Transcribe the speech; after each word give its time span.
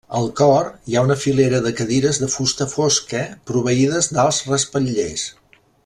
El 0.19 0.27
cor 0.37 0.69
hi 0.91 0.95
ha 0.95 1.03
una 1.07 1.17
filera 1.23 1.59
de 1.65 1.73
cadires 1.81 2.21
de 2.23 2.29
fusta 2.37 2.67
fosca, 2.73 3.21
proveïdes 3.53 4.11
d'alts 4.17 4.41
respatllers. 4.51 5.29